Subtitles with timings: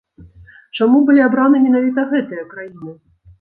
[0.79, 2.97] Чаму былі абраныя менавіта гэтыя краіны?